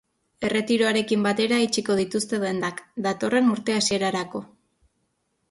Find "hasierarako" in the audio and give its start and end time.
3.83-4.45